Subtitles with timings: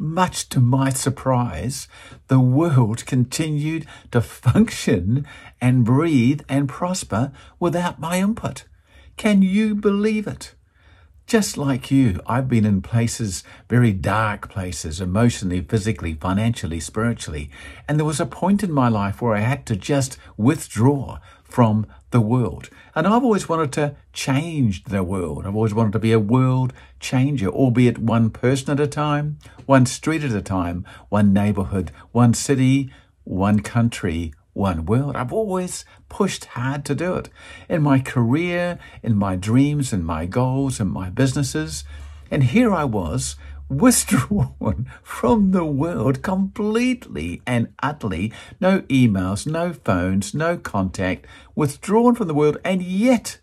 [0.00, 1.86] much to my surprise,
[2.28, 5.26] the world continued to function
[5.60, 8.64] and breathe and prosper without my input.
[9.16, 10.54] Can you believe it?
[11.26, 17.50] Just like you, I've been in places, very dark places, emotionally, physically, financially, spiritually.
[17.86, 21.18] And there was a point in my life where I had to just withdraw
[21.50, 22.70] from the world.
[22.94, 25.46] And I've always wanted to change the world.
[25.46, 29.86] I've always wanted to be a world changer, albeit one person at a time, one
[29.86, 32.92] street at a time, one neighborhood, one city,
[33.24, 35.16] one country, one world.
[35.16, 37.28] I've always pushed hard to do it.
[37.68, 41.84] In my career, in my dreams, in my goals, in my businesses.
[42.30, 43.36] And here I was
[43.70, 48.32] withdrawn from the world completely and utterly.
[48.60, 53.38] No emails, no phones, no contact, withdrawn from the world, and yet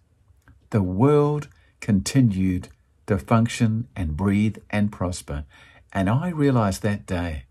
[0.70, 1.48] the world
[1.80, 2.68] continued
[3.08, 5.46] to function and breathe and prosper.
[5.94, 7.46] And I realized that day,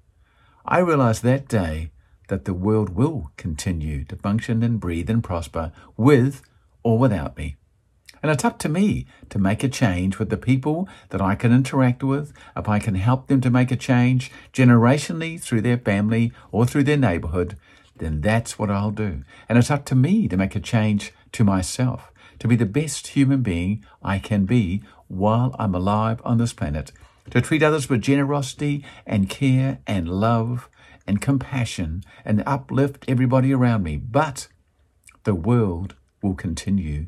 [0.65, 1.91] I realized that day
[2.29, 6.43] that the world will continue to function and breathe and prosper with
[6.83, 7.57] or without me.
[8.23, 11.53] And it's up to me to make a change with the people that I can
[11.53, 12.33] interact with.
[12.57, 16.85] If I can help them to make a change generationally through their family or through
[16.85, 17.57] their neighborhood,
[17.97, 19.23] then that's what I'll do.
[19.49, 23.09] And it's up to me to make a change to myself, to be the best
[23.09, 26.93] human being I can be while I'm alive on this planet,
[27.31, 30.69] to treat others with generosity and care and love
[31.07, 33.97] and compassion and uplift everybody around me.
[33.97, 34.49] But
[35.25, 37.07] the world will continue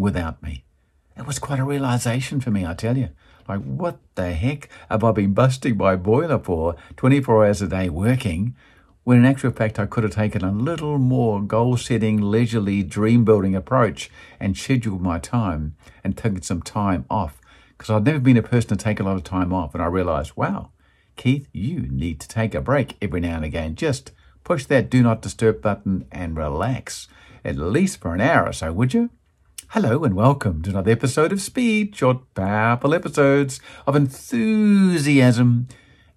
[0.00, 0.64] without me.
[1.16, 3.10] It was quite a realization for me, I tell you.
[3.48, 7.88] Like, what the heck have I been busting my boiler for 24 hours a day
[7.88, 8.54] working
[9.04, 13.24] when in actual fact I could have taken a little more goal setting, leisurely, dream
[13.24, 17.40] building approach and scheduled my time and taken some time off.
[17.76, 19.74] Because I'd never been a person to take a lot of time off.
[19.74, 20.70] And I realized, wow,
[21.16, 23.74] Keith, you need to take a break every now and again.
[23.74, 24.12] Just
[24.44, 27.08] push that do not disturb button and relax,
[27.44, 29.10] at least for an hour or so, would you?
[29.74, 35.68] Hello and welcome to another episode of Speed, short, powerful episodes of enthusiasm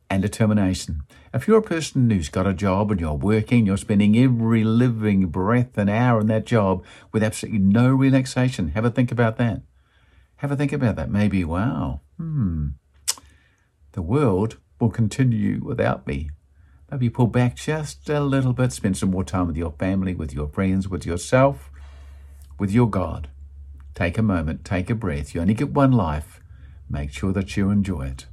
[0.09, 1.03] and determination.
[1.35, 5.27] If you're a person who's got a job and you're working, you're spending every living
[5.27, 9.61] breath and hour in that job with absolutely no relaxation, have a think about that.
[10.37, 11.11] Have a think about that.
[11.11, 12.69] Maybe, wow, hmm,
[13.91, 16.31] the world will continue without me.
[16.89, 20.33] Maybe pull back just a little bit, spend some more time with your family, with
[20.33, 21.69] your friends, with yourself,
[22.57, 23.29] with your God.
[23.95, 25.33] Take a moment, take a breath.
[25.33, 26.39] You only get one life.
[26.89, 28.25] Make sure that you enjoy it.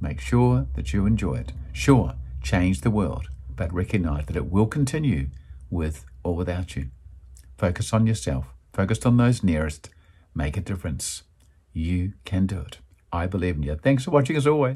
[0.00, 1.52] Make sure that you enjoy it.
[1.72, 5.28] Sure, change the world, but recognize that it will continue
[5.70, 6.88] with or without you.
[7.56, 8.46] Focus on yourself.
[8.72, 9.88] Focus on those nearest.
[10.34, 11.22] Make a difference.
[11.72, 12.78] You can do it.
[13.12, 13.76] I believe in you.
[13.76, 14.74] Thanks for watching as always.